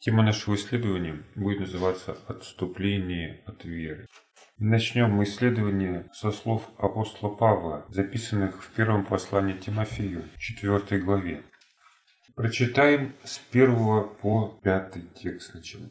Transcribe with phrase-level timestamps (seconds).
[0.00, 4.06] Тема нашего исследования будет называться «Отступление от веры».
[4.56, 11.42] Начнем мы исследование со слов апостола Павла, записанных в первом послании Тимофею, 4 главе.
[12.34, 15.90] Прочитаем с первого по пятый текст сначала.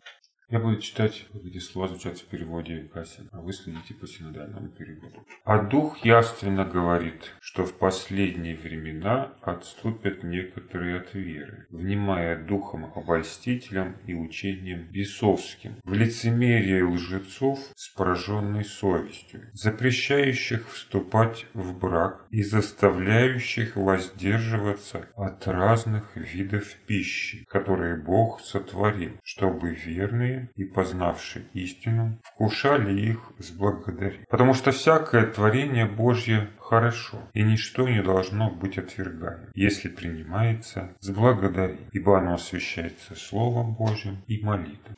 [0.52, 5.23] Я буду читать, где слова звучат в переводе Кассин, а вы следите по синодальному переводу.
[5.45, 13.97] А Дух явственно говорит, что в последние времена отступят некоторые от веры, внимая духом обольстителям
[14.07, 23.75] и учением бесовским, в лицемерие лжецов с пораженной совестью, запрещающих вступать в брак и заставляющих
[23.75, 33.20] воздерживаться от разных видов пищи, которые Бог сотворил, чтобы верные и познавшие истину, вкушали их
[33.39, 34.25] с благодарением.
[34.30, 41.09] Потому что всякое творение Божье хорошо, и ничто не должно быть отвергаемо, если принимается с
[41.09, 44.95] благодарением, ибо оно освящается Словом Божьим и молитвой.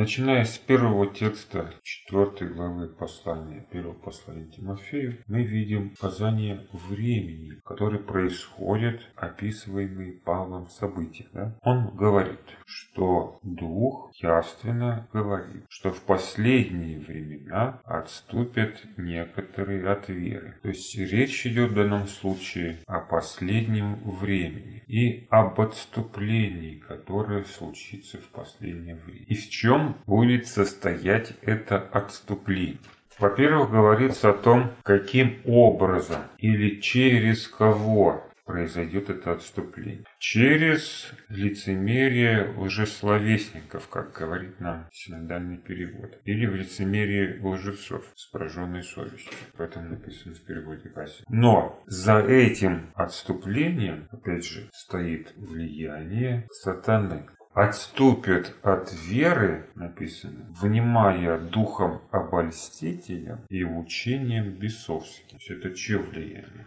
[0.00, 7.98] Начиная с первого текста 4 главы послания, первого послания Тимофею, мы видим указание времени, которое
[7.98, 11.26] происходит описываемые Павлом события.
[11.34, 11.54] Да?
[11.60, 20.58] Он говорит, что Дух явственно говорит, что в последние времена отступят некоторые от веры.
[20.62, 28.16] То есть речь идет в данном случае о последнем времени и об отступлении, которое случится
[28.16, 29.26] в последнее время.
[29.26, 32.78] И в чем будет состоять это отступление?
[33.18, 40.04] Во-первых, говорится о том, каким образом или через кого произойдет это отступление.
[40.18, 46.18] Через лицемерие лжесловесников, как говорит нам синодальный перевод.
[46.24, 49.32] Или в лицемерие лжецов с пораженной совестью.
[49.56, 51.22] Поэтому написано в переводе Касси.
[51.28, 62.02] Но за этим отступлением, опять же, стоит влияние сатаны отступят от веры, написано, внимая духом
[62.10, 65.38] обольстителя и учением бесовским.
[65.48, 66.66] Это чье влияние?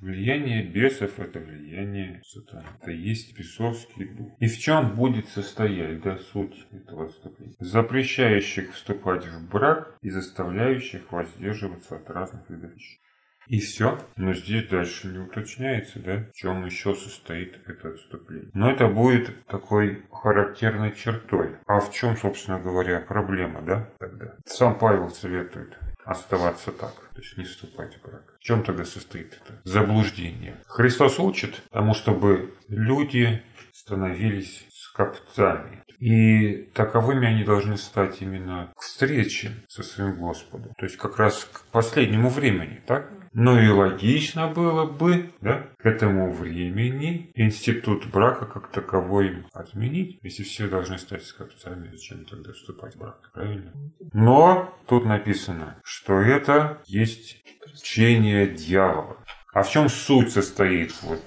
[0.00, 2.64] Влияние бесов– это влияние сатаны.
[2.80, 4.32] Это есть бесовский дух.
[4.38, 7.54] И в чем будет состоять, да, суть этого отступления?
[7.58, 12.98] Запрещающих вступать в брак и заставляющих воздерживаться от разных видов вещей.
[13.46, 13.98] И все.
[14.16, 18.50] Но здесь дальше не уточняется, да, в чем еще состоит это отступление.
[18.54, 21.56] Но это будет такой характерной чертой.
[21.66, 24.36] А в чем, собственно говоря, проблема, да, тогда?
[24.46, 28.34] Сам Павел советует оставаться так, то есть не вступать в брак.
[28.38, 29.60] В чем тогда состоит это?
[29.64, 30.56] Заблуждение.
[30.66, 35.82] Христос учит тому, чтобы люди становились скопцами.
[35.98, 40.72] И таковыми они должны стать именно к встрече со своим Господом.
[40.78, 43.10] То есть как раз к последнему времени, так?
[43.32, 50.18] Но и логично было бы да, к этому времени институт брака как таковой отменить.
[50.22, 53.30] Если все должны стать скопцами, зачем тогда вступать в брак?
[53.32, 53.72] Правильно?
[54.12, 59.16] Но тут написано, что это есть учение дьявола.
[59.52, 61.22] А в чем суть состоит вот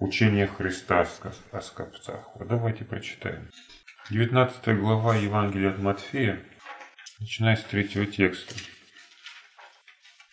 [0.00, 1.06] учение Христа
[1.52, 2.24] о скопцах?
[2.34, 3.48] Вот давайте прочитаем.
[4.10, 6.40] 19 глава Евангелия от Матфея,
[7.20, 8.54] начиная с третьего текста.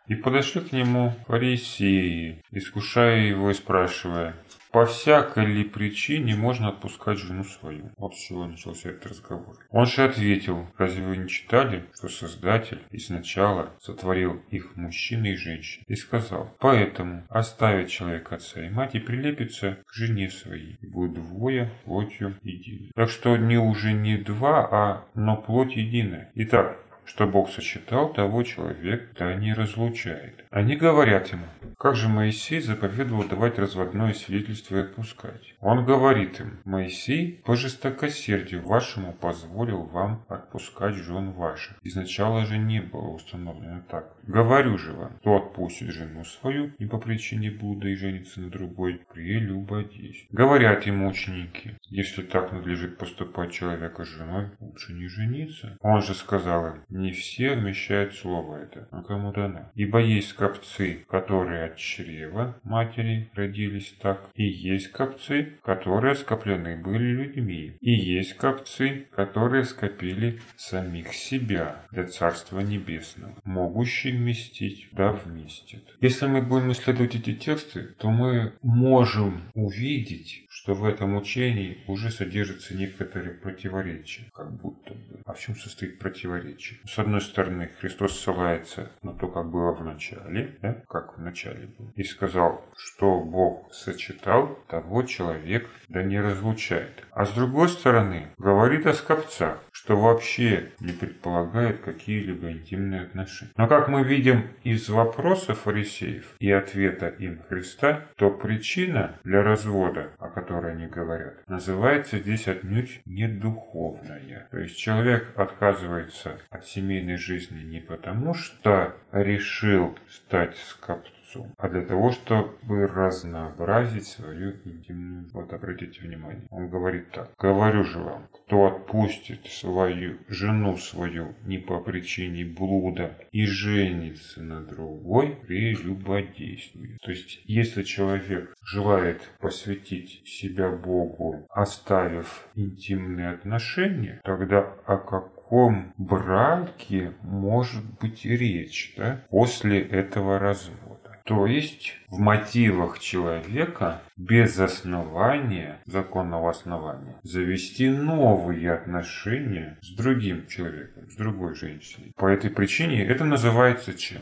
[0.07, 4.35] «И подошли к нему фарисеи, искушая его и спрашивая,
[4.73, 7.91] по всякой ли причине можно отпускать жену свою?
[7.95, 9.55] Вот с чего начался этот разговор.
[9.69, 15.83] Он же ответил, разве вы не читали, что Создатель изначала сотворил их мужчины и женщин?
[15.85, 21.13] И сказал, поэтому оставит человек отца и мать и прилепится к жене своей, и будут
[21.13, 22.91] двое плотью единой.
[22.95, 26.31] Так что не уже не два, а но плоть единая.
[26.33, 30.45] Итак, что Бог сочетал, того человек да не разлучает.
[30.49, 31.45] Они говорят ему,
[31.77, 35.55] как же Моисей заповедовал давать разводное свидетельство и отпускать.
[35.59, 41.77] Он говорит им, Моисей по жестокосердию вашему позволил вам отпускать жен ваших.
[41.83, 44.13] Изначало же не было установлено так.
[44.27, 49.01] Говорю же вам, кто отпустит жену свою и по причине блуда и женится на другой,
[49.13, 50.31] прелюбодействует.
[50.31, 55.77] Говорят ему ученики, если так надлежит поступать человека с женой, лучше не жениться.
[55.81, 59.71] Он же сказал им, не все вмещают слово это, а кому дано.
[59.75, 67.11] Ибо есть скопцы, которые от чрева матери родились так, и есть скопцы, которые скоплены были
[67.11, 75.83] людьми, и есть скопцы, которые скопили самих себя для Царства Небесного, могущие вместить, да вместит.
[75.99, 82.09] Если мы будем исследовать эти тексты, то мы можем увидеть, что в этом учении уже
[82.09, 85.19] содержится некоторые противоречия, как будто бы.
[85.25, 86.79] А в чем состоит противоречие?
[86.85, 90.81] С одной стороны, Христос ссылается на то, как было в начале, да?
[90.87, 97.03] как в начале было, и сказал, что Бог сочетал, того человек да не разлучает.
[97.11, 103.51] А с другой стороны, говорит о скопцах, что вообще не предполагает какие-либо интимные отношения.
[103.57, 110.11] Но как мы видим из вопроса фарисеев и ответа им Христа, то причина для развода,
[110.19, 114.47] о которой они говорят, называется здесь отнюдь не духовная.
[114.51, 121.69] То есть человек отказывается от семейной жизни не потому, что решил стать скопцом, отцом, а
[121.69, 125.29] для того, чтобы разнообразить свою интимную.
[125.33, 127.31] Вот обратите внимание, он говорит так.
[127.39, 134.61] Говорю же вам, кто отпустит свою жену свою не по причине блуда и женится на
[134.61, 136.99] другой, прелюбодействует.
[137.01, 147.13] То есть, если человек желает посвятить себя Богу, оставив интимные отношения, тогда о каком браке
[147.21, 150.92] может быть речь да, после этого развода?
[151.25, 161.09] То есть в мотивах человека без основания, законного основания, завести новые отношения с другим человеком,
[161.09, 162.11] с другой женщиной.
[162.17, 164.21] По этой причине это называется чем?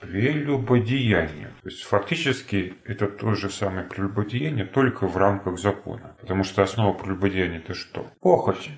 [0.00, 1.48] прелюбодеяние.
[1.62, 6.16] То есть фактически это то же самое прелюбодеяние, только в рамках закона.
[6.20, 8.06] Потому что основа прелюбодеяния это что?
[8.20, 8.70] Похоть.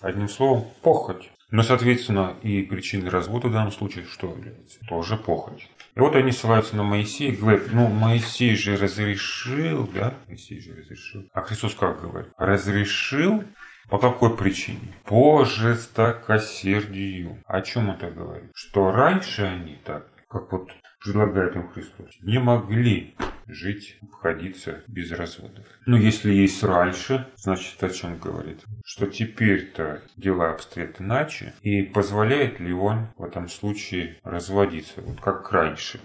[0.00, 1.30] Одним словом, похоть.
[1.50, 4.80] Но, соответственно, и причиной развода в данном случае что является?
[4.88, 5.68] Тоже похоть.
[5.96, 10.12] И вот они ссылаются на Моисея и говорят, ну Моисей же разрешил, да?
[10.28, 11.26] Моисей же разрешил.
[11.32, 12.30] А Христос как говорит?
[12.36, 13.42] Разрешил
[13.88, 14.94] по какой причине?
[15.04, 17.42] По жестокосердию.
[17.46, 18.50] О чем это говорит?
[18.54, 20.70] Что раньше они так, как вот
[21.02, 23.16] предлагает им Христос, не могли
[23.46, 25.64] жить, обходиться без разводов.
[25.86, 28.60] Но если есть раньше, значит о чем говорит?
[28.84, 35.50] Что теперь-то дела обстоят иначе, и позволяет ли он в этом случае разводиться, вот как
[35.52, 36.00] раньше?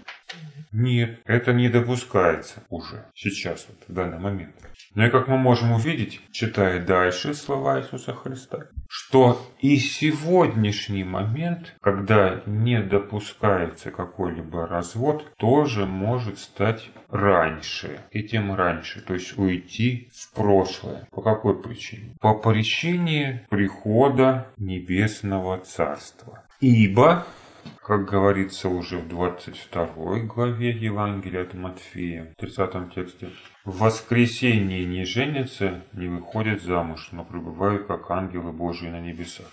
[0.72, 4.54] Нет, это не допускается уже, сейчас, вот, в данный момент.
[4.94, 11.74] Но и как мы можем увидеть, читая дальше слова Иисуса Христа, что и сегодняшний момент,
[11.80, 16.90] когда не допускается какой-либо развод, тоже может стать
[17.32, 21.06] раньше, и тем раньше, то есть уйти в прошлое.
[21.10, 22.16] По какой причине?
[22.20, 26.44] По причине прихода Небесного Царства.
[26.60, 27.26] Ибо
[27.82, 33.30] как говорится уже в 22 главе Евангелия от Матфея, в 30 тексте,
[33.64, 39.46] в воскресенье не женятся, не выходят замуж, но пребывают как ангелы Божии на небесах.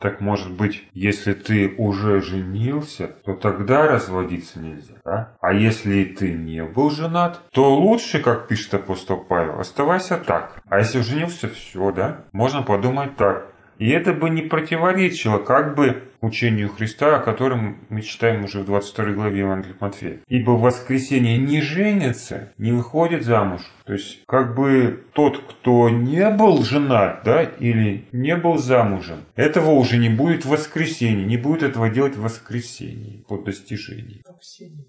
[0.00, 5.36] Так может быть, если ты уже женился, то тогда разводиться нельзя, да?
[5.40, 10.62] А если ты не был женат, то лучше, как пишет апостол Павел, оставайся так.
[10.68, 12.24] А если женился, все, да?
[12.30, 13.52] Можно подумать так.
[13.78, 18.66] И это бы не противоречило как бы учению Христа, о котором мы читаем уже в
[18.66, 20.18] 22 главе Евангелия Матфея.
[20.26, 23.62] Ибо в воскресенье не женится, не выходит замуж.
[23.84, 29.70] То есть, как бы тот, кто не был женат, да, или не был замужем, этого
[29.70, 34.22] уже не будет в воскресенье, не будет этого делать в воскресенье по достижении.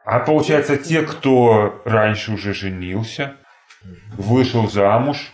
[0.04, 3.36] А получается, те, кто раньше уже женился,
[4.18, 5.32] вышел замуж,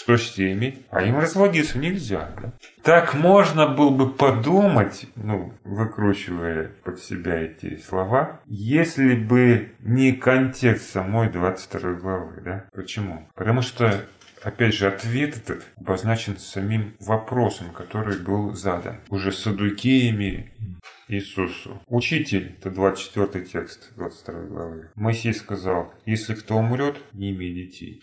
[0.00, 0.78] что с теми?
[0.90, 2.30] А им разводиться нельзя.
[2.40, 2.52] Да?
[2.82, 10.90] Так можно было бы подумать, ну, выкручивая под себя эти слова, если бы не контекст
[10.90, 12.40] самой 22 главы.
[12.42, 12.64] Да?
[12.72, 13.28] Почему?
[13.34, 14.06] Потому что
[14.42, 20.50] Опять же, ответ этот обозначен самим вопросом, который был задан уже садукеями
[21.08, 21.82] Иисусу.
[21.88, 24.90] Учитель, это 24 текст 22 главы.
[24.94, 28.02] Моисей сказал, если кто умрет, не имей детей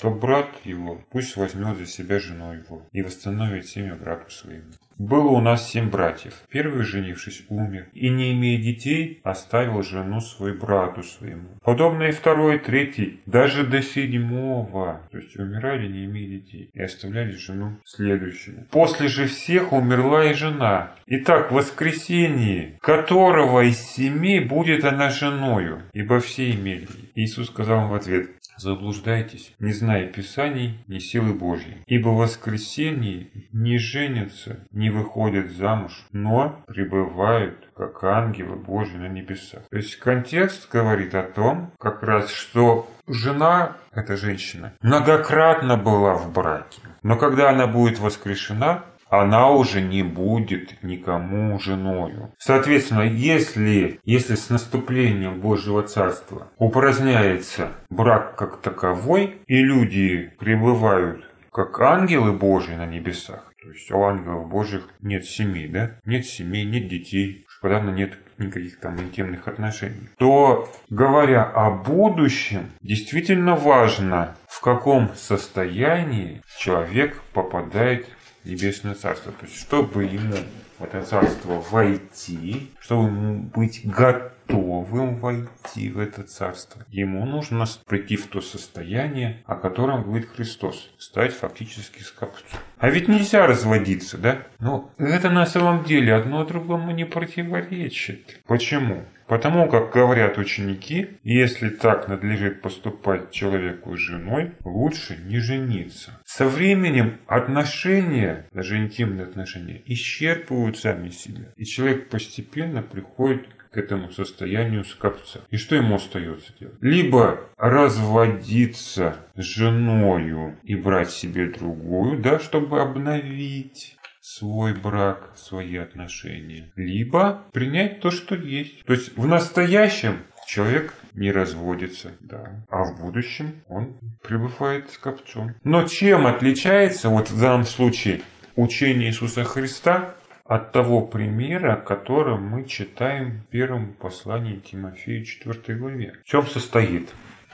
[0.00, 4.72] то брат его пусть возьмет за себя жену его и восстановит семя брату своему.
[5.00, 6.34] Было у нас семь братьев.
[6.50, 11.48] Первый, женившись, умер, и, не имея детей, оставил жену свой брату своему.
[11.64, 17.32] Подобно и второй, третий, даже до седьмого, то есть умирали, не имея детей, и оставляли
[17.32, 18.66] жену следующему.
[18.70, 20.94] После же всех умерла и жена.
[21.06, 26.88] Итак, в воскресенье, которого из семи будет она женою, ибо все имели.
[27.14, 28.28] Иисус сказал им в ответ,
[28.60, 31.78] заблуждайтесь, не зная Писаний, ни силы Божьей.
[31.86, 39.62] Ибо в воскресенье не женятся, не выходят замуж, но пребывают, как ангелы Божьи на небесах.
[39.70, 46.32] То есть контекст говорит о том, как раз, что жена, эта женщина, многократно была в
[46.32, 46.80] браке.
[47.02, 52.32] Но когда она будет воскрешена, она уже не будет никому женою.
[52.38, 61.80] Соответственно, если, если с наступлением Божьего Царства упраздняется брак как таковой, и люди пребывают как
[61.80, 65.96] ангелы Божьи на небесах, то есть у ангелов Божьих нет семей, да?
[66.04, 73.54] Нет семей, нет детей, подавно нет никаких там интимных отношений, то, говоря о будущем, действительно
[73.54, 78.06] важно, в каком состоянии человек попадает
[78.44, 79.32] Небесное Царство.
[79.32, 80.36] То есть, чтобы ему
[80.78, 88.26] в это царство войти, чтобы быть готовым войти в это царство, ему нужно прийти в
[88.26, 92.60] то состояние, о котором говорит Христос, стать фактически скопцом.
[92.78, 94.46] А ведь нельзя разводиться, да?
[94.58, 98.40] Но это на самом деле одно другому не противоречит.
[98.46, 99.04] Почему?
[99.30, 106.18] Потому как говорят ученики, если так надлежит поступать человеку с женой, лучше не жениться.
[106.24, 111.52] Со временем отношения, даже интимные отношения, исчерпывают сами себя.
[111.54, 115.42] И человек постепенно приходит к этому состоянию скопца.
[115.50, 116.76] И что ему остается делать?
[116.80, 126.72] Либо разводиться с женою и брать себе другую, да, чтобы обновить свой брак, свои отношения,
[126.76, 128.84] либо принять то, что есть.
[128.84, 135.54] То есть в настоящем человек не разводится, да, а в будущем он пребывает с копцом.
[135.64, 138.22] Но чем отличается, вот в данном случае,
[138.56, 140.14] учение Иисуса Христа
[140.50, 146.16] от того примера, который мы читаем в первом послании Тимофею 4 главе.
[146.24, 147.08] В чем состоит?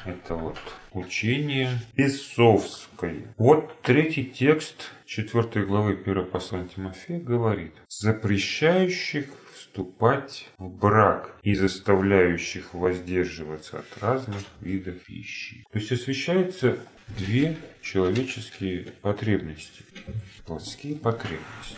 [0.07, 0.57] Это вот
[0.93, 3.35] учение бесовское.
[3.37, 12.73] Вот третий текст 4 главы 1 послания Тимофея говорит, запрещающих вступать в брак и заставляющих
[12.73, 15.65] воздерживаться от разных видов пищи.
[15.71, 19.83] То есть освещаются две человеческие потребности,
[20.47, 21.77] плотские потребности.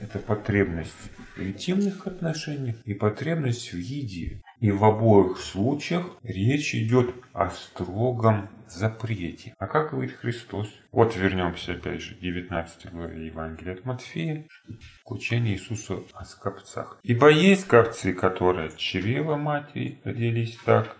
[0.00, 0.92] Это потребность
[1.36, 4.42] в интимных отношениях и потребность в еде.
[4.60, 9.54] И в обоих случаях речь идет о строгом запрете.
[9.58, 10.68] А как говорит Христос?
[10.92, 14.46] Вот вернемся опять же к 19 главе Евангелия от Матфея
[15.04, 16.98] к учению Иисуса о скопцах.
[17.02, 20.96] Ибо есть скопцы, которые от чрева матери родились так,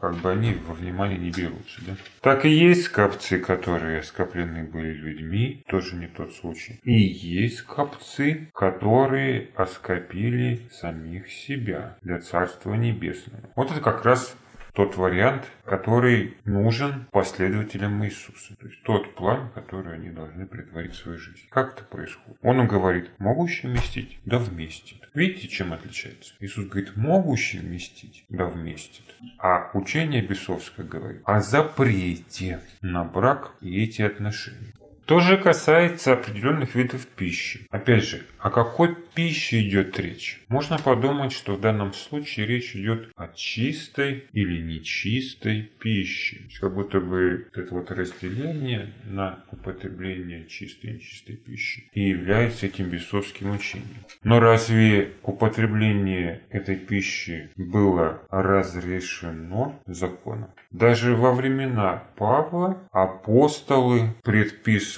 [0.00, 1.80] как бы они во внимание не берутся.
[1.86, 1.96] Да?
[2.20, 6.80] Так и есть скопцы, которые скоплены были людьми, тоже не тот случай.
[6.82, 13.50] И есть скопцы, которые оскопили самих себя для Царства Небесного.
[13.56, 14.36] Вот это как раз
[14.74, 18.56] тот вариант, который нужен последователям Иисуса.
[18.56, 21.46] То есть тот план, который они должны притворить в свою жизнь.
[21.48, 22.38] Как это происходит?
[22.42, 24.18] Он им говорит, могущий вместить?
[24.24, 25.08] Да вместит.
[25.14, 26.34] Видите, чем отличается?
[26.40, 28.24] Иисус говорит, могущий вместить?
[28.28, 29.14] Да вместит.
[29.38, 34.74] А учение бесовское говорит о запрете на брак и эти отношения.
[35.06, 37.66] То же касается определенных видов пищи.
[37.70, 40.40] Опять же, о какой пище идет речь?
[40.48, 46.42] Можно подумать, что в данном случае речь идет о чистой или нечистой пище.
[46.58, 52.88] Как будто бы это вот разделение на употребление чистой и нечистой пищи и является этим
[52.88, 54.04] бесовским учением.
[54.22, 60.48] Но разве употребление этой пищи было разрешено законом?
[60.70, 64.93] Даже во времена Павла апостолы предписывали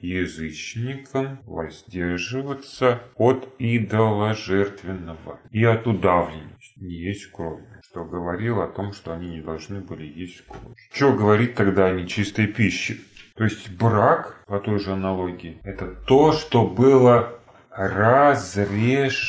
[0.00, 8.94] язычникам воздерживаться от идола жертвенного и от удавленности, не есть крови что говорил о том,
[8.94, 10.78] что они не должны были есть кровь.
[10.94, 12.96] Что говорит тогда о нечистой пище?
[13.36, 17.38] То есть брак, по той же аналогии, это то, что было
[17.76, 19.22] разрешено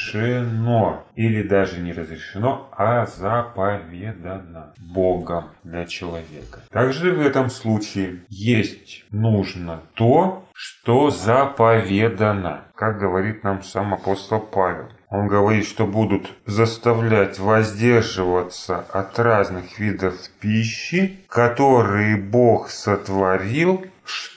[1.16, 6.60] или даже не разрешено, а заповедано Богом для человека.
[6.70, 14.90] Также в этом случае есть нужно то, что заповедано, как говорит нам сам апостол Павел.
[15.10, 23.86] Он говорит, что будут заставлять воздерживаться от разных видов пищи, которые Бог сотворил,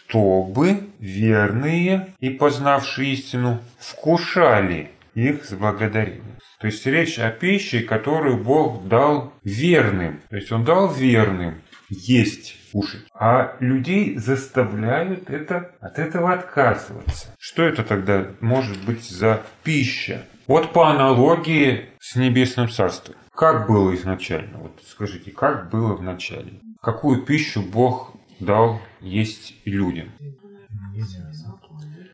[0.09, 6.37] чтобы верные и познавшие истину вкушали их с благодарением.
[6.61, 10.21] То есть речь о пище, которую Бог дал верным.
[10.31, 13.05] То есть Он дал верным есть, кушать.
[13.15, 17.35] А людей заставляют это, от этого отказываться.
[17.39, 20.23] Что это тогда может быть за пища?
[20.47, 23.17] Вот по аналогии с Небесным Царством.
[23.35, 24.59] Как было изначально?
[24.59, 26.61] Вот скажите, как было в начале?
[26.81, 30.11] Какую пищу Бог дал есть людям.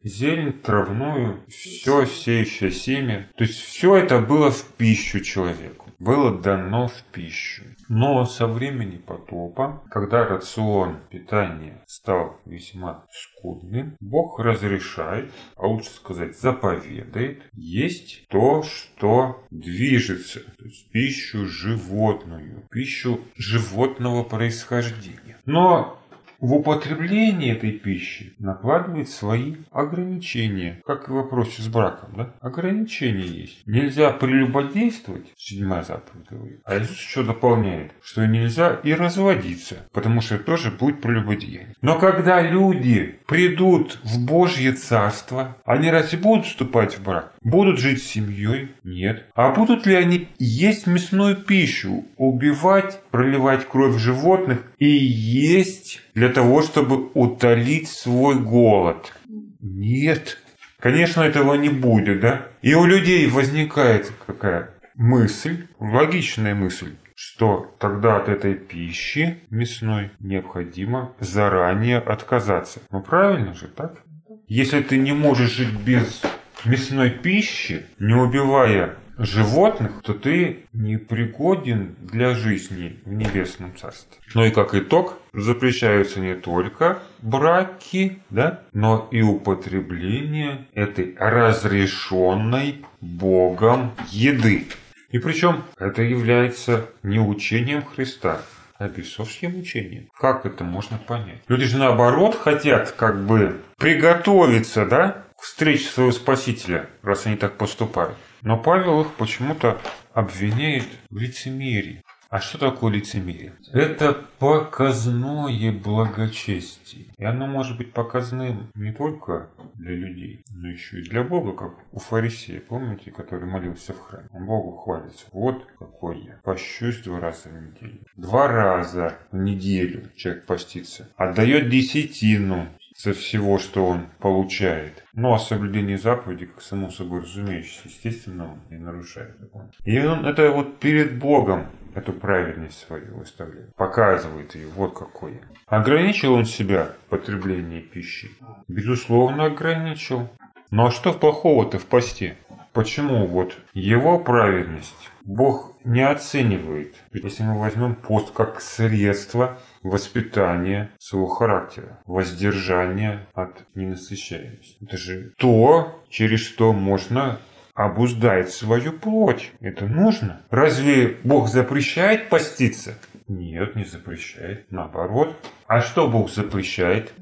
[0.02, 3.29] Зелень, травную, все сеющее семя.
[3.37, 5.91] То есть все это было в пищу человеку.
[5.99, 7.62] было дано в пищу.
[7.88, 16.37] Но со времени потопа, когда рацион питания стал весьма скудным, Бог разрешает, а лучше сказать
[16.37, 25.38] заповедает, есть то, что движется, то есть пищу животную, пищу животного происхождения.
[25.45, 26.01] Но
[26.43, 32.11] в употреблении этой пищи накладывает свои ограничения, как и в вопросе с браком.
[32.17, 32.35] Да?
[32.41, 33.65] Ограничения есть.
[33.65, 36.61] Нельзя прелюбодействовать, седьмая заповедь говорит.
[36.65, 41.77] А Иисус еще дополняет, что нельзя и разводиться, потому что это тоже будет прелюбодеяние.
[41.81, 47.35] Но когда люди придут в Божье Царство, они разве будут вступать в брак?
[47.43, 48.73] Будут жить с семьей?
[48.83, 49.27] Нет.
[49.35, 56.62] А будут ли они есть мясную пищу, убивать, проливать кровь животных и есть для того,
[56.62, 59.12] чтобы утолить свой голод?
[59.61, 60.38] Нет.
[60.78, 62.47] Конечно, этого не будет, да?
[62.61, 71.12] И у людей возникает какая мысль, логичная мысль, что тогда от этой пищи мясной необходимо
[71.21, 72.81] заранее отказаться.
[72.90, 74.02] Ну правильно же, так?
[74.49, 76.21] Если ты не можешь жить без
[76.64, 84.19] мясной пищи, не убивая животных, то ты не пригоден для жизни в небесном царстве.
[84.35, 93.92] Ну и как итог, запрещаются не только браки, да, но и употребление этой разрешенной Богом
[94.11, 94.66] еды.
[95.11, 98.40] И причем это является не учением Христа,
[98.78, 100.09] а бесовским учением.
[100.19, 101.42] Как это можно понять?
[101.49, 107.59] Люди же наоборот хотят как бы приготовиться, да, к встрече своего Спасителя, раз они так
[107.59, 108.16] поступают.
[108.43, 109.81] Но Павел их почему-то
[110.13, 112.03] обвиняет в лицемерии.
[112.29, 113.53] А что такое лицемерие?
[113.75, 117.09] Это показное благочестие.
[117.19, 121.75] И оно может быть показным не только для людей, но еще и для Бога, как
[121.93, 124.29] у фарисея, помните, который молился в храме.
[124.33, 125.27] Он Богу хвалится.
[125.33, 126.41] Вот какой я.
[126.43, 128.01] Пощусь два раза в неделю.
[128.17, 131.11] Два раза в неделю человек постится.
[131.17, 132.69] Отдает десятину
[133.02, 135.04] со всего, что он получает.
[135.12, 139.37] Ну, а соблюдение заповедей, как само собой разумеющееся, естественно, он не нарушает.
[139.85, 141.66] И он это вот перед Богом
[141.97, 145.40] эту праведность свою выставляет, показывает ее, вот какой.
[145.66, 148.30] Ограничил он себя в потреблении пищи?
[148.68, 150.28] Безусловно, ограничил.
[150.71, 152.37] Ну а что плохого-то в посте?
[152.73, 156.94] Почему вот его праведность Бог не оценивает?
[157.12, 164.77] Если мы возьмем пост как средство воспитания своего характера, воздержания от ненасыщаемости.
[164.81, 167.39] Это же то, через что можно
[167.75, 169.52] обуздать свою плоть.
[169.61, 170.43] Это нужно.
[170.50, 172.99] Разве Бог запрещает поститься?
[173.28, 174.71] Нет, не запрещает.
[174.71, 175.35] Наоборот.
[175.67, 177.13] А что Бог запрещает?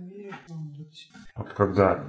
[1.36, 2.04] Вот когда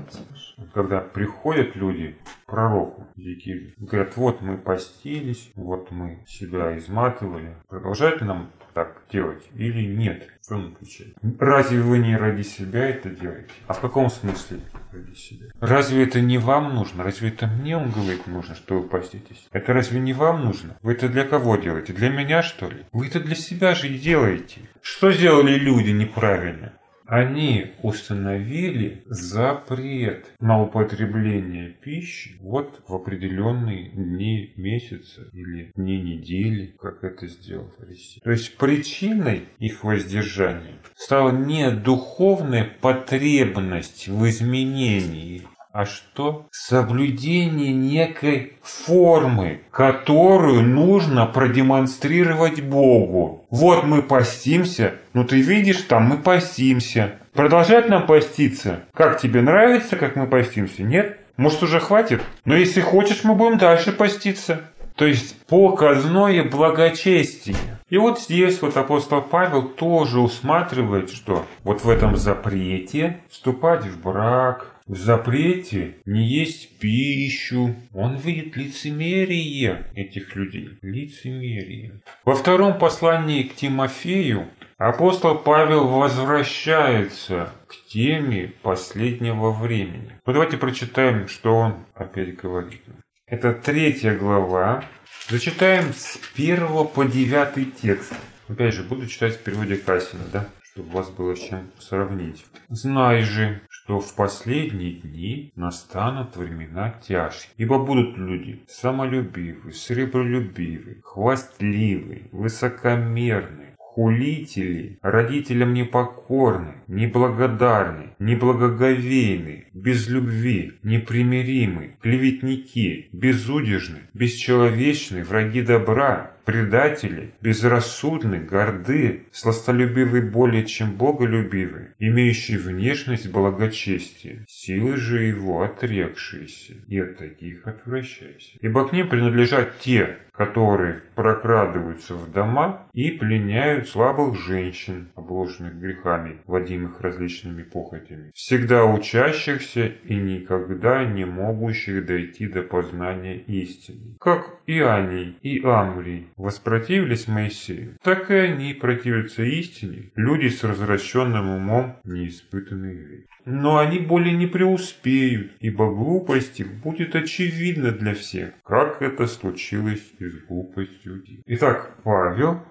[0.73, 8.21] когда приходят люди к пророку дикие, говорят, вот мы постились, вот мы себя изматывали, продолжают
[8.21, 10.27] ли нам так делать или нет?
[10.43, 11.15] Что он отвечает?
[11.39, 13.51] Разве вы не ради себя это делаете?
[13.67, 14.59] А в каком смысле
[14.91, 15.47] ради себя?
[15.59, 17.03] Разве это не вам нужно?
[17.03, 19.47] Разве это мне, он говорит, нужно, что вы поститесь?
[19.51, 20.77] Это разве не вам нужно?
[20.81, 21.93] Вы это для кого делаете?
[21.93, 22.85] Для меня, что ли?
[22.91, 24.61] Вы это для себя же и делаете.
[24.81, 26.73] Что сделали люди неправильно?
[27.11, 37.03] Они установили запрет на употребление пищи вот в определенные дни месяца или дни недели, как
[37.03, 38.21] это сделал фарисей.
[38.23, 45.41] То есть причиной их воздержания стала не духовная потребность в изменении
[45.73, 46.47] а что?
[46.51, 53.45] Соблюдение некой формы, которую нужно продемонстрировать Богу.
[53.49, 57.15] Вот мы постимся, ну ты видишь, там мы постимся.
[57.33, 58.83] Продолжать нам поститься.
[58.93, 60.83] Как тебе нравится, как мы постимся?
[60.83, 61.17] Нет?
[61.37, 62.21] Может уже хватит?
[62.45, 64.61] Но если хочешь, мы будем дальше поститься.
[64.95, 67.55] То есть показное благочестие.
[67.89, 74.01] И вот здесь вот апостол Павел тоже усматривает, что вот в этом запрете вступать в
[74.01, 77.75] брак, в запрете не есть пищу.
[77.93, 80.77] Он видит лицемерие этих людей.
[80.81, 82.01] Лицемерие.
[82.25, 84.47] Во втором послании к Тимофею
[84.89, 90.19] апостол Павел возвращается к теме последнего времени.
[90.25, 92.81] Вот давайте прочитаем, что он опять говорит.
[93.27, 94.83] Это третья глава.
[95.29, 98.13] Зачитаем с первого по девятый текст.
[98.47, 100.47] Опять же, буду читать в переводе Касина, да?
[100.73, 102.45] чтобы у вас было с чем сравнить.
[102.69, 112.29] Знай же, что в последние дни настанут времена тяжкие, ибо будут люди самолюбивы, сребролюбивы, хвастливы,
[112.31, 127.31] высокомерны, хулители, родителям непокорны, неблагодарны, неблагоговейны, без любви, непримиримы, клеветники, безудержны, бесчеловечны, враги добра, предатели,
[127.39, 137.17] безрассудны, горды, сластолюбивы более, чем боголюбивы, имеющие внешность благочестия, силы же его отрекшиеся, и от
[137.17, 138.57] таких отвращайся.
[138.59, 146.37] Ибо к ним принадлежат те, которые прокрадываются в дома и пленяют слабых женщин, обложенных грехами,
[146.47, 154.15] водимых различными похотями, всегда учащихся и никогда не могущих дойти до познания истины.
[154.19, 161.49] Как и Иоанний и Амрий воспротивились Моисею, так и они противятся истине, люди с развращенным
[161.49, 163.25] умом, неиспытанные век.
[163.45, 170.03] Но они более не преуспеют, ибо глупость их будет очевидна для всех, как это случилось
[170.19, 171.23] и с глупостью.
[171.45, 172.61] Итак, Павел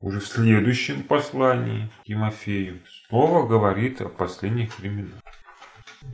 [0.00, 5.20] уже в следующем послании Тимофею снова говорит о последних временах.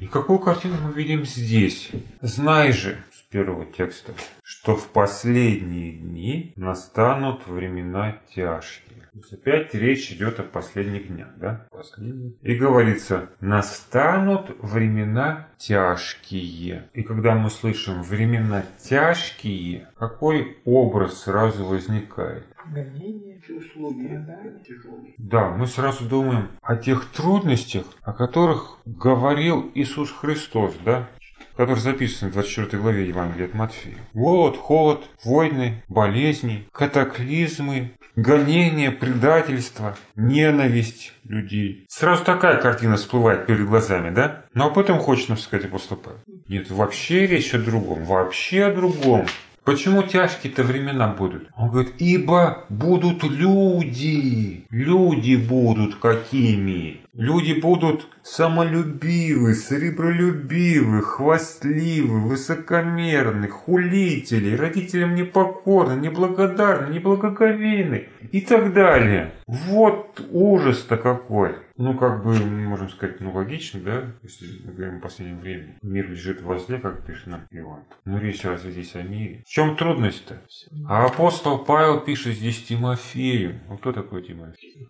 [0.01, 1.91] И какую картину мы видим здесь?
[2.21, 4.13] Знай же, с первого текста,
[4.43, 9.01] что в последние дни настанут времена тяжкие.
[9.13, 11.67] То есть опять речь идет о последних днях, да?
[11.71, 12.35] Последних.
[12.43, 16.89] И говорится, настанут времена тяжкие.
[16.93, 22.47] И когда мы слышим времена тяжкие, какой образ сразу возникает?
[22.67, 25.15] Гонения, услуги, да, тяжелые.
[25.19, 31.09] Да, мы сразу думаем о тех трудностях, о которых говорил Иисус Христос, да?
[31.57, 33.97] Который записан в 24 главе Евангелия от Матфея.
[34.15, 41.87] Голод, холод, войны, болезни, катаклизмы, гонения, предательство, ненависть людей.
[41.89, 44.45] Сразу такая картина всплывает перед глазами, да?
[44.55, 46.21] Но об этом хочет нам сказать апостол Павел.
[46.49, 49.27] Нет, вообще речь о другом, вообще о другом.
[49.67, 51.49] Почему тяжкие-то времена будут?
[51.57, 54.65] Он говорит, ибо будут люди.
[54.71, 57.01] Люди будут какими?
[57.17, 69.33] Люди будут самолюбивы, сребролюбивы, хвастливы, высокомерны, хулители, родителям непокорны, неблагодарны, неблагоговейны и так далее.
[69.47, 71.55] Вот ужас-то какой.
[71.79, 75.77] Ну, как бы, мы можем сказать, ну, логично, да, если мы говорим о последнем времени.
[75.83, 77.85] Мир лежит возле, как пишет нам Иоанн.
[78.07, 79.43] Но речь разве здесь о мире?
[79.47, 80.41] В чем трудность-то?
[80.89, 83.61] А апостол Павел пишет здесь Тимофею.
[83.69, 84.89] Ну, кто такой Тимофей?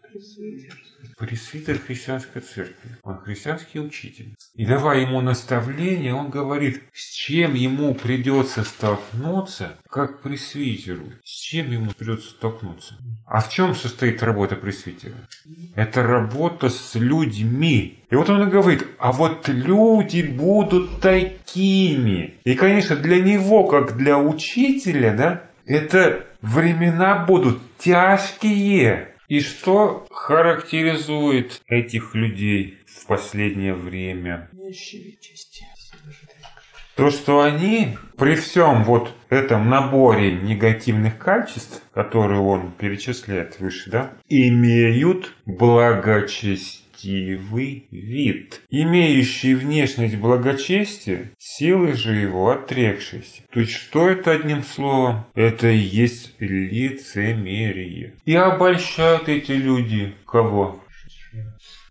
[1.18, 1.78] Пресвитер
[2.16, 2.90] христианской церкви.
[3.02, 4.34] Он христианский учитель.
[4.54, 11.04] И давая ему наставление, он говорит, с чем ему придется столкнуться, как пресвитеру.
[11.24, 12.96] С чем ему придется столкнуться.
[13.26, 15.14] А в чем состоит работа пресвитера?
[15.74, 18.02] Это работа с людьми.
[18.10, 22.34] И вот он говорит, а вот люди будут такими.
[22.44, 29.15] И, конечно, для него, как для учителя, да, это времена будут тяжкие.
[29.28, 34.50] И что характеризует этих людей в последнее время?
[36.94, 44.12] То, что они при всем вот этом наборе негативных качеств, которые он перечисляет выше, да,
[44.28, 53.42] имеют благочестие благочестивый вид, имеющий внешность благочестия, силы же его отрекшись.
[53.50, 55.24] То есть что это одним словом?
[55.34, 58.14] Это и есть лицемерие.
[58.24, 60.82] И обольщают эти люди кого?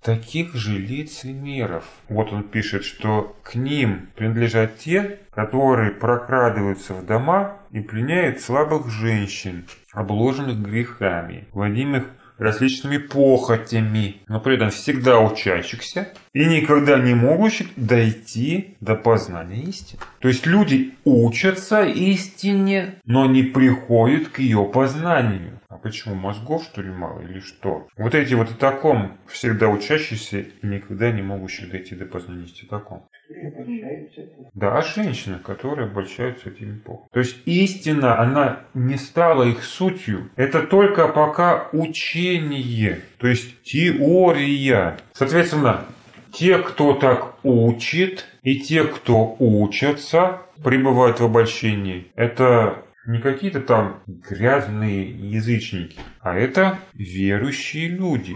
[0.02, 1.84] таких же лицемеров.
[2.10, 8.92] Вот он пишет, что к ним принадлежат те, которые прокрадываются в дома и пленяют слабых
[8.92, 12.06] женщин, обложенных грехами, водимых
[12.38, 20.02] различными похотями, но при этом всегда учащихся и никогда не могущих дойти до познания истины.
[20.20, 25.60] То есть люди учатся истине, но не приходят к ее познанию.
[25.70, 27.88] А почему мозгов что ли мало или что?
[27.98, 32.70] Вот эти вот и таком всегда учащиеся и никогда не могущие дойти до познания истины
[32.70, 33.08] таком.
[34.54, 37.08] Да, а женщины, которые обольщаются этим эпохой.
[37.12, 40.30] То есть истина, она не стала их сутью.
[40.36, 44.98] Это только пока учение, то есть теория.
[45.14, 45.86] Соответственно,
[46.32, 52.12] те, кто так учит, и те, кто учатся, пребывают в обольщении.
[52.16, 58.36] Это не какие-то там грязные язычники, а это верующие люди.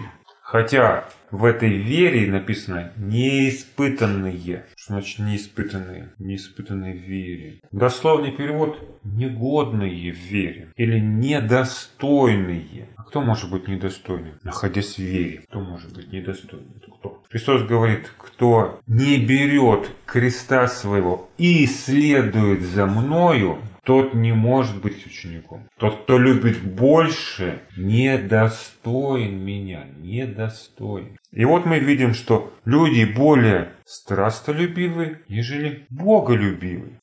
[0.51, 4.65] Хотя в этой вере написано неиспытанные.
[4.75, 6.09] Что значит неиспытанные?
[6.17, 7.61] Неиспытанные в вере.
[7.71, 12.89] Дословный перевод негодные в вере или недостойные.
[12.95, 15.43] А кто может быть недостойным, находясь в вере?
[15.47, 16.73] Кто может быть недостойным?
[16.77, 17.23] Это кто?
[17.29, 25.05] Христос говорит, кто не берет креста своего и следует за мною, тот не может быть
[25.05, 25.67] учеником.
[25.77, 31.17] Тот, кто любит больше, недостоин меня, недостоин.
[31.31, 36.99] И вот мы видим, что люди более страстолюбивы, нежели боголюбивы.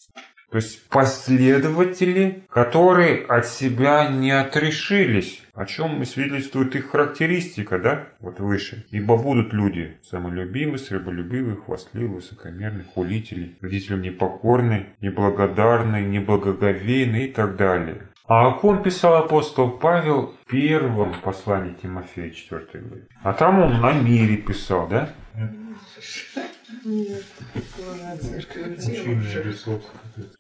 [0.51, 5.43] То есть последователи, которые от себя не отрешились.
[5.55, 8.09] О чем свидетельствует их характеристика, да?
[8.21, 8.85] Вот выше.
[8.91, 18.03] Ибо будут люди самолюбивы, среболюбивы, хвастливы, высокомерны, хулители, родителям непокорны, неблагодарны, неблагоговейны и так далее.
[18.29, 23.07] А о ком писал апостол Павел в первом послании Тимофея 4 главе?
[23.23, 25.11] А там он на мире писал, да?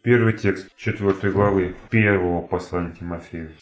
[0.02, 3.52] Первый текст 4 главы первого послания Тимофею.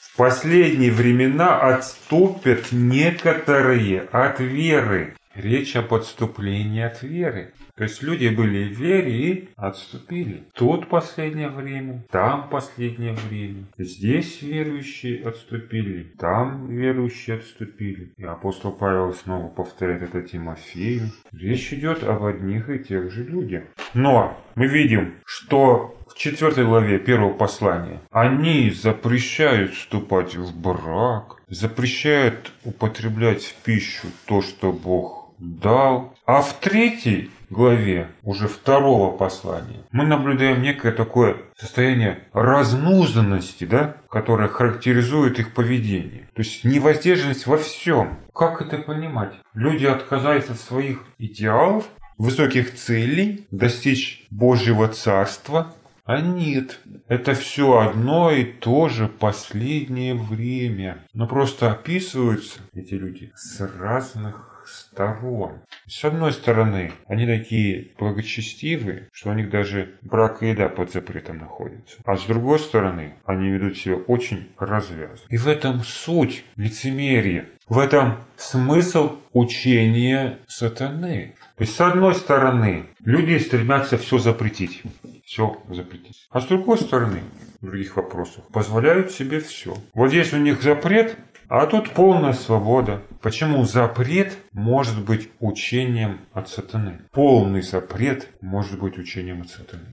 [0.00, 5.14] В последние времена отступят некоторые от веры.
[5.34, 7.52] Речь о подступлении от веры.
[7.76, 10.44] То есть люди были в вере и отступили.
[10.54, 13.64] Тут последнее время, там последнее время.
[13.76, 18.12] Здесь верующие отступили, там верующие отступили.
[18.16, 21.10] И апостол Павел снова повторяет это Тимофею.
[21.32, 23.64] Речь идет об одних и тех же людях.
[23.92, 32.52] Но мы видим, что в четвертой главе первого послания они запрещают вступать в брак, запрещают
[32.64, 36.14] употреблять в пищу то, что Бог дал.
[36.24, 44.48] А в третьей главе уже второго послания мы наблюдаем некое такое состояние разнузданности, да, которое
[44.48, 46.28] характеризует их поведение.
[46.34, 48.18] То есть невоздержанность во всем.
[48.34, 49.32] Как это понимать?
[49.54, 51.84] Люди отказались от своих идеалов,
[52.18, 55.72] высоких целей, достичь Божьего Царства,
[56.06, 60.98] а нет, это все одно и то же последнее время.
[61.14, 65.60] Но просто описываются эти люди с разных сторон.
[65.86, 71.38] С одной стороны, они такие благочестивые, что у них даже брак и еда под запретом
[71.38, 71.96] находится.
[72.04, 75.26] А с другой стороны, они ведут себя очень развязно.
[75.28, 77.48] И в этом суть лицемерия.
[77.68, 81.34] В этом смысл учения сатаны.
[81.56, 84.82] То есть, с одной стороны, люди стремятся все запретить.
[85.24, 86.26] Все запретить.
[86.30, 87.20] А с другой стороны,
[87.60, 89.76] в других вопросах, позволяют себе все.
[89.94, 91.16] Вот здесь у них запрет,
[91.48, 93.02] а тут полная свобода.
[93.22, 97.02] Почему запрет может быть учением от сатаны?
[97.12, 99.86] Полный запрет может быть учением от сатаны.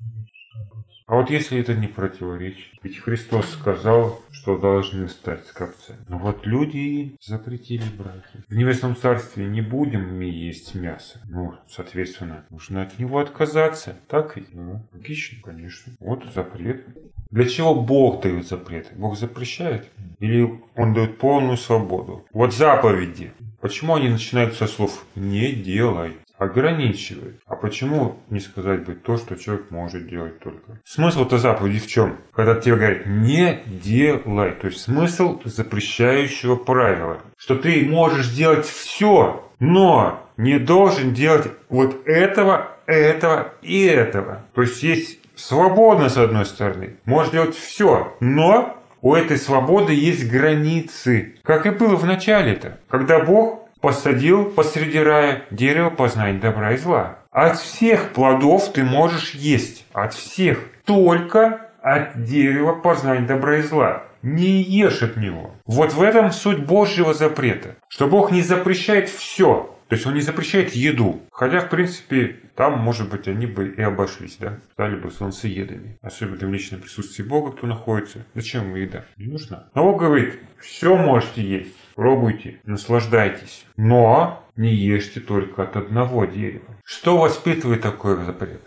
[1.11, 5.99] А вот если это не противоречит, ведь Христос сказал, что должны стать скопцами.
[6.07, 8.45] Но вот люди запретили браки.
[8.47, 11.19] В Небесном Царстве не будем мы есть мясо.
[11.27, 13.97] Ну, соответственно, нужно от него отказаться.
[14.07, 14.55] Так ведь?
[14.55, 15.91] Ну, логично, конечно.
[15.99, 16.87] Вот запрет.
[17.29, 18.95] Для чего Бог дает запреты?
[18.95, 19.89] Бог запрещает?
[20.19, 22.25] Или Он дает полную свободу?
[22.31, 23.33] Вот заповеди.
[23.59, 26.13] Почему они начинаются со слов «не делай»?
[26.41, 27.39] Ограничивает.
[27.45, 30.79] А почему не сказать бы то, что человек может делать только?
[30.83, 32.17] Смысл-то заповеди в чем?
[32.33, 39.47] Когда тебе говорят «не делай», то есть смысл запрещающего правила, что ты можешь делать все,
[39.59, 44.43] но не должен делать вот этого, этого и этого.
[44.55, 50.27] То есть есть свободно с одной стороны, можешь делать все, но у этой свободы есть
[50.27, 56.77] границы, как и было в начале-то, когда Бог посадил посреди рая дерево познания добра и
[56.77, 57.17] зла.
[57.31, 59.85] От всех плодов ты можешь есть.
[59.93, 60.59] От всех.
[60.85, 64.03] Только от дерева познания добра и зла.
[64.21, 65.51] Не ешь от него.
[65.65, 67.75] Вот в этом суть Божьего запрета.
[67.89, 69.75] Что Бог не запрещает все.
[69.87, 71.21] То есть он не запрещает еду.
[71.33, 74.59] Хотя, в принципе, там, может быть, они бы и обошлись, да?
[74.71, 75.97] Стали бы солнцеедами.
[76.01, 78.25] Особенно в личном присутствии Бога, кто находится.
[78.33, 79.03] Зачем ему еда?
[79.17, 79.69] Не нужна.
[79.75, 81.75] Но Бог говорит, все можете есть.
[81.95, 83.65] Пробуйте, наслаждайтесь.
[83.77, 86.65] Но не ешьте только от одного дерева.
[86.83, 88.61] Что воспитывает такой запрет?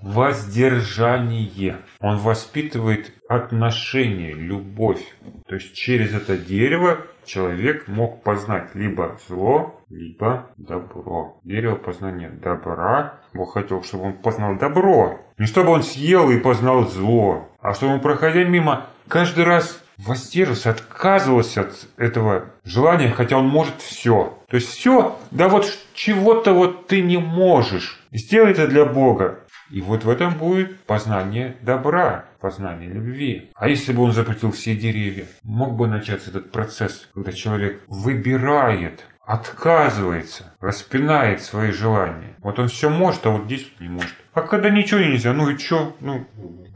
[0.00, 1.76] Воздержание.
[2.00, 5.14] Он воспитывает отношение, любовь.
[5.46, 11.38] То есть через это дерево человек мог познать либо зло, либо добро.
[11.44, 13.20] Дерево познания добра.
[13.32, 15.20] Бог хотел, чтобы он познал добро.
[15.38, 20.70] Не чтобы он съел и познал зло, а чтобы он, проходя мимо, каждый раз воздерживался,
[20.70, 24.38] отказывался от этого желания, хотя он может все.
[24.48, 28.00] То есть все, да вот чего-то вот ты не можешь.
[28.12, 29.40] Сделай это для Бога.
[29.70, 33.50] И вот в этом будет познание добра, познание любви.
[33.54, 39.04] А если бы он запретил все деревья, мог бы начаться этот процесс, когда человек выбирает,
[39.26, 42.36] отказывается, распинает свои желания.
[42.42, 44.14] Вот он все может, а вот здесь не может.
[44.32, 45.96] А когда ничего нельзя, ну и что?
[46.00, 46.26] Ну,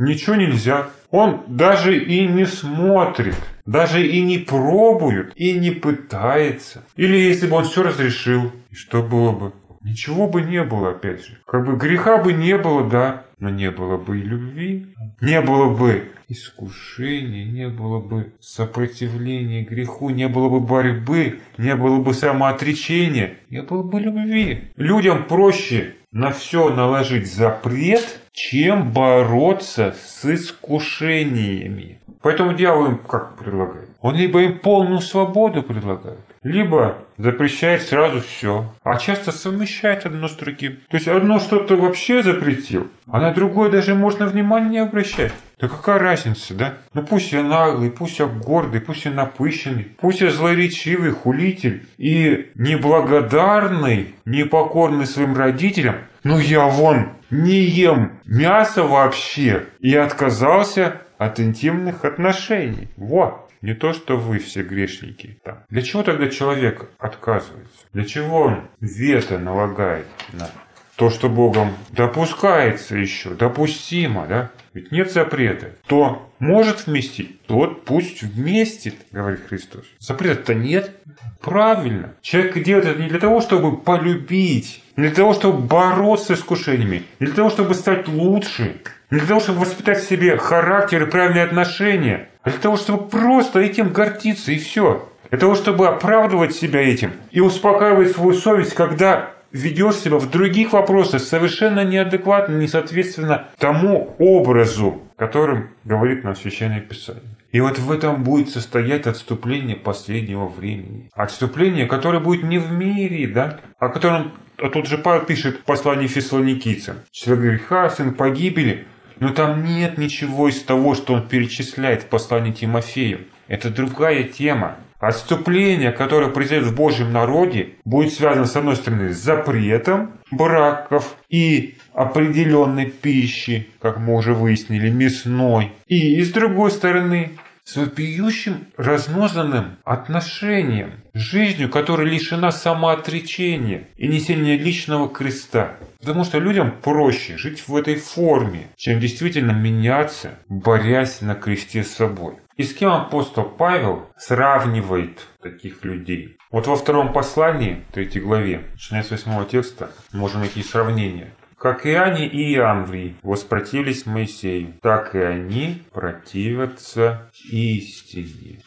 [0.01, 0.89] ничего нельзя.
[1.11, 3.37] Он даже и не смотрит,
[3.67, 6.83] даже и не пробует, и не пытается.
[6.97, 9.53] Или если бы он все разрешил, что было бы?
[9.83, 11.39] Ничего бы не было, опять же.
[11.47, 15.75] Как бы греха бы не было, да, но не было бы и любви, не было
[15.75, 23.35] бы искушения, не было бы сопротивления греху, не было бы борьбы, не было бы самоотречения,
[23.51, 24.71] не было бы любви.
[24.77, 32.01] Людям проще на все наложить запрет, чем бороться с искушениями.
[32.23, 33.89] Поэтому дьявол им как предлагает?
[34.01, 40.37] Он либо им полную свободу предлагает, либо запрещает сразу все, а часто совмещает одно с
[40.37, 40.79] другим.
[40.89, 45.33] То есть одно что-то вообще запретил, а на другое даже можно внимания не обращать.
[45.61, 46.75] Да какая разница, да?
[46.95, 52.51] Ну пусть я наглый, пусть я гордый, пусть я напыщенный, пусть я злоречивый, хулитель и
[52.55, 62.05] неблагодарный, непокорный своим родителям, ну я вон не ем мясо вообще и отказался от интимных
[62.05, 62.89] отношений.
[62.97, 63.51] Вот.
[63.61, 65.39] Не то, что вы все грешники.
[65.45, 65.59] Там.
[65.69, 67.85] Для чего тогда человек отказывается?
[67.93, 70.49] Для чего он вето налагает на
[70.97, 74.51] то, что Богом допускается еще, допустимо, да?
[74.73, 75.73] Ведь нет запрета.
[75.85, 79.85] Кто может вместить, тот пусть вместит, говорит Христос.
[79.99, 80.93] Запрета-то нет.
[81.41, 82.15] Правильно.
[82.21, 87.05] Человек делает это не для того, чтобы полюбить, не для того, чтобы бороться с искушениями,
[87.19, 88.77] не для того, чтобы стать лучше,
[89.11, 93.09] не для того, чтобы воспитать в себе характер и правильные отношения, а для того, чтобы
[93.09, 95.09] просто этим гордиться и все.
[95.31, 100.73] Для того, чтобы оправдывать себя этим и успокаивать свою совесть, когда ведешь себя в других
[100.73, 107.23] вопросах совершенно неадекватно, не соответственно тому образу, которым говорит нам Священное Писание.
[107.53, 111.11] И вот в этом будет состоять отступление последнего времени.
[111.15, 114.33] Отступление, которое будет не в мире, да, о котором
[114.63, 116.97] а тут же Павел пишет в послании фессалоникийцам.
[117.11, 118.87] Человек греха, сын погибели.
[119.19, 123.21] Но там нет ничего из того, что он перечисляет в послании Тимофею.
[123.49, 124.77] Это другая тема.
[125.01, 131.77] Отступление, которое произойдет в Божьем народе, будет связано, с одной стороны, с запретом браков и
[131.95, 135.73] определенной пищи, как мы уже выяснили, мясной.
[135.87, 137.33] И, с другой стороны,
[137.65, 145.77] с вопиющим разнозанным отношением, жизнью, которая лишена самоотречения и несения личного креста.
[146.01, 151.91] Потому что людям проще жить в этой форме, чем действительно меняться, борясь на кресте с
[151.91, 152.35] собой.
[152.61, 156.37] И с кем апостол Павел сравнивает таких людей?
[156.51, 161.33] Вот во втором послании, третьей главе, начиная с восьмого текста, можно найти сравнение.
[161.57, 168.61] Как и они и Иамврий воспротивились Моисею, так и они противятся истине.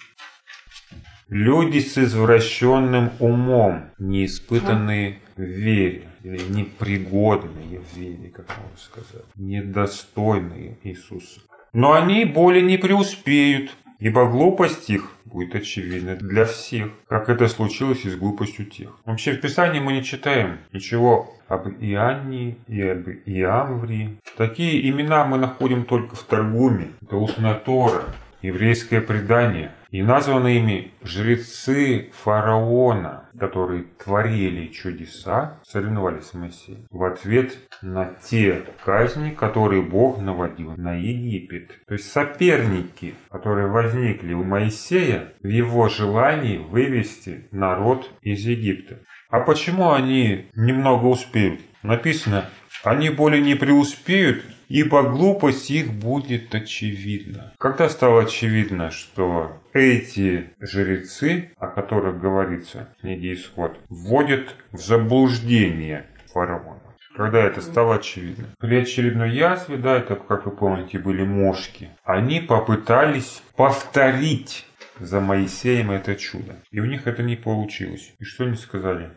[1.29, 9.27] Люди с извращенным умом, не испытанные в вере, или непригодные в вере, как можно сказать,
[9.35, 11.41] недостойные Иисуса.
[11.73, 13.71] Но они более не преуспеют,
[14.03, 18.99] ибо глупость их будет очевидна для всех, как это случилось и с глупостью тех.
[19.05, 24.17] Вообще в Писании мы не читаем ничего об Иоанне и об Иамвре.
[24.35, 26.87] Такие имена мы находим только в Торгуме.
[27.01, 28.03] Это устная Тора,
[28.41, 37.59] еврейское предание– и названы ими жрецы фараона, которые творили чудеса, соревновались с Моисеем в ответ
[37.83, 41.79] на те казни, которые Бог наводил на Египет.
[41.85, 48.97] То есть соперники, которые возникли у Моисея в его желании вывести народ из Египта.
[49.29, 51.61] А почему они немного успеют?
[51.83, 52.49] Написано,
[52.83, 57.53] они более не преуспеют, ибо глупость их будет очевидна.
[57.57, 66.05] Когда стало очевидно, что эти жрецы, о которых говорится в книге Исход, вводят в заблуждение
[66.33, 66.79] фараона.
[67.15, 68.45] Когда это стало очевидно.
[68.57, 74.65] При очередной язве, да, это, как вы помните, были мошки, они попытались повторить
[74.99, 76.55] за Моисеем это чудо.
[76.71, 78.13] И у них это не получилось.
[78.19, 79.11] И что они сказали?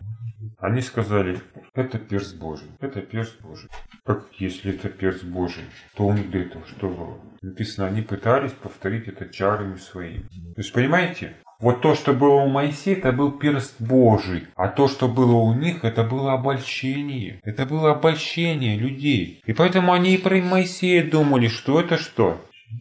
[0.59, 1.41] Они сказали,
[1.75, 3.69] это перст Божий, это перст Божий.
[4.05, 5.65] Как если это перст Божий,
[5.97, 7.21] то для этого что?
[7.43, 10.23] Написано, они пытались повторить это чарами своими.
[10.55, 14.47] То есть, понимаете, вот то, что было у Моисея, это был перст Божий.
[14.57, 17.41] А то, что было у них, это было обольщение.
[17.45, 19.43] Это было обольщение людей.
[19.47, 22.39] И поэтому они и про Моисея думали, что это что?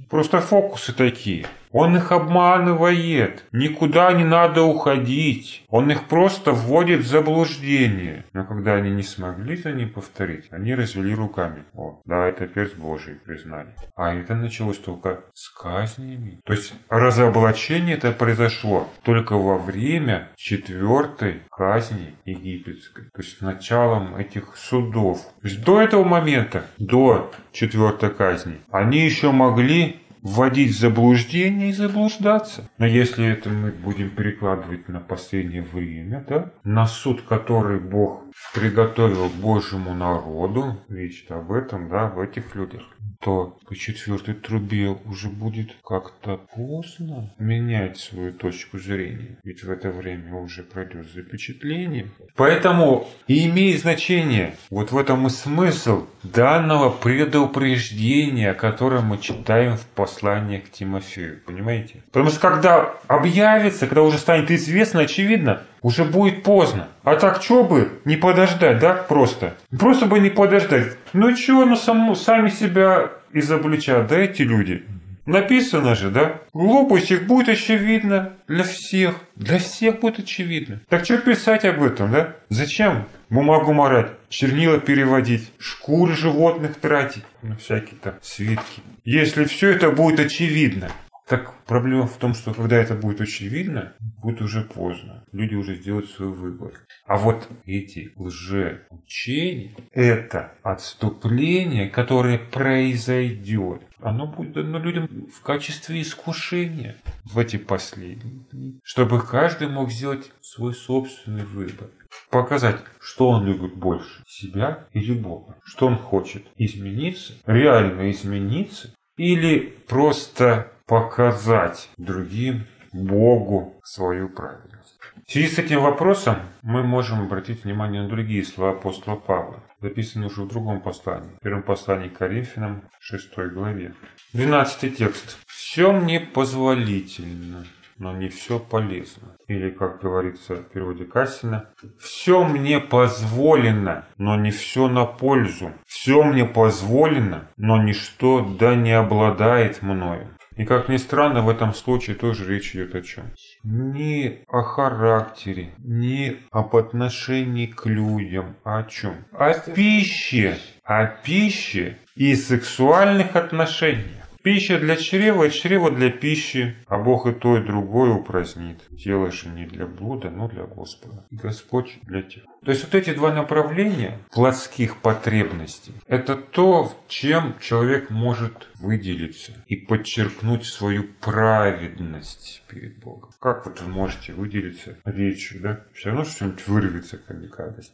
[0.10, 1.45] Просто фокусы такие.
[1.76, 3.44] Он их обманывает.
[3.52, 5.66] Никуда не надо уходить.
[5.68, 8.24] Он их просто вводит в заблуждение.
[8.32, 11.66] Но когда они не смогли за ним повторить, они развели руками.
[11.74, 13.76] О, да, это перст Божий признали.
[13.98, 16.40] А это началось только с казнями.
[16.46, 23.10] То есть разоблачение это произошло только во время четвертой казни египетской.
[23.14, 25.20] То есть началом этих судов.
[25.42, 31.74] То есть до этого момента, до четвертой казни, они еще могли вводить в заблуждение и
[31.74, 32.68] заблуждаться.
[32.80, 39.30] Но если это мы будем перекладывать на последнее время, да, на суд, который Бог приготовил
[39.30, 42.82] Божьему народу, речь об этом, да, в этих людях,
[43.22, 49.38] то по четвертой трубе уже будет как-то поздно менять свою точку зрения.
[49.44, 52.12] Ведь в это время уже пройдет запечатление.
[52.36, 59.86] Поэтому и имеет значение, вот в этом и смысл данного предупреждения, которое мы читаем в
[60.16, 61.41] послании к Тимофею.
[61.45, 62.01] Понимаете?
[62.11, 66.88] Потому что когда объявится, когда уже станет известно, очевидно, уже будет поздно.
[67.03, 69.55] А так что бы не подождать, да, просто?
[69.78, 70.97] Просто бы не подождать.
[71.13, 74.86] Ну что, ну саму, сами себя изобличат, да, эти люди?
[75.26, 76.41] Написано же, да?
[76.53, 79.15] Глупость их будет очевидно для всех.
[79.36, 80.80] Для всех будет очевидно.
[80.88, 82.36] Так что писать об этом, да?
[82.49, 88.82] Зачем бумагу морать, чернила переводить, шкуры животных тратить на всякие там свитки?
[89.03, 90.91] Если все это будет очевидно,
[91.28, 95.23] так проблема в том, что когда это будет очевидно, будет уже поздно.
[95.32, 96.73] Люди уже сделают свой выбор.
[97.05, 103.82] А вот эти лжеучения– это отступление, которое произойдет.
[103.99, 110.32] Оно будет дано людям в качестве искушения в эти последние дни, чтобы каждый мог сделать
[110.41, 111.89] свой собственный выбор.
[112.30, 115.57] Показать, что он любит больше, себя или Бога.
[115.63, 124.98] Что он хочет измениться, реально измениться, или просто показать другим, Богу, свою праведность.
[125.28, 130.28] В связи с этим вопросом мы можем обратить внимание на другие слова апостола Павла, записанные
[130.28, 133.94] уже в другом послании, в первом послании к Коринфянам, 6 главе.
[134.34, 135.38] 12 текст.
[135.48, 137.66] «Все мне позволительно,
[137.98, 139.36] но не все полезно».
[139.48, 141.70] Или, как говорится в переводе Кассина,
[142.00, 145.72] «Все мне позволено, но не все на пользу.
[145.86, 150.30] Все мне позволено, но ничто да не обладает мною».
[150.58, 153.26] И как ни странно, в этом случае тоже речь идет о чем?
[153.64, 159.26] Не о характере, не об отношении к людям, а о чем?
[159.34, 164.24] О пище, о пище и сексуальных отношениях.
[164.46, 168.80] Пища для чрева и чрево для пищи, а Бог и то, и другое упразднит.
[168.96, 171.26] Тело же не для блуда, но для Господа.
[171.32, 172.43] И Господь для тех.
[172.64, 179.78] То есть вот эти два направления плотских потребностей, это то, чем человек может выделиться и
[179.78, 183.32] подчеркнуть свою праведность перед Богом.
[183.39, 185.86] Как вот вы можете выделиться речью, да?
[185.96, 187.93] Все равно что-нибудь вырвется, как гадость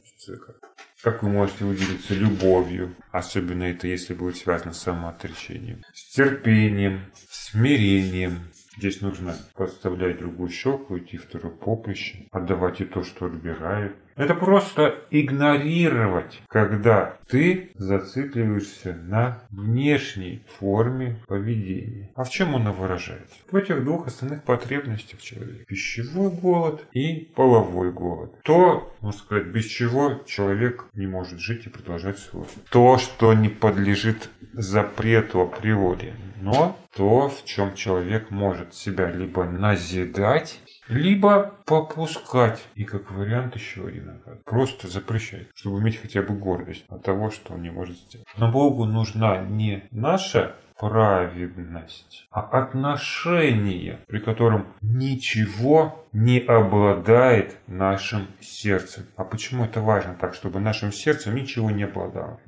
[1.02, 8.52] как вы можете выделиться любовью, особенно это если будет связано с самоотречением, с терпением, смирением.
[8.78, 13.96] Здесь нужно подставлять другую щеку, идти второе поприще, отдавать и то, что отбирают.
[14.16, 22.12] Это просто игнорировать, когда ты зацикливаешься на внешней форме поведения.
[22.16, 23.36] А в чем она выражается?
[23.50, 25.66] В этих двух основных потребностях человека.
[25.66, 28.34] Пищевой голод и половой голод.
[28.44, 32.46] То, можно сказать, без чего человек не может жить и продолжать свой.
[32.70, 36.14] То, что не подлежит запрету априори.
[36.42, 42.66] Но то, в чем человек может себя либо назидать, либо попускать.
[42.76, 44.22] И как вариант еще один.
[44.44, 48.28] Просто запрещать, чтобы иметь хотя бы гордость от того, что он не может сделать.
[48.38, 59.06] Но Богу нужна не наша праведность, а отношение, при котором ничего не обладает нашим сердцем.
[59.16, 62.40] А почему это важно так, чтобы нашим сердцем ничего не обладало?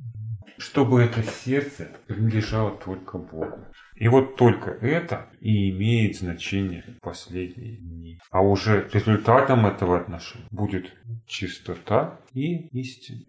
[0.58, 3.66] Чтобы это сердце принадлежало только Богу.
[3.94, 8.18] И вот только это и имеет значение в последние дни.
[8.30, 10.92] А уже результатом этого отношения будет
[11.26, 13.22] чистота и истина.